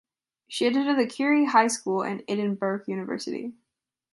[0.47, 3.53] She attended Currie High School and Edinburgh University.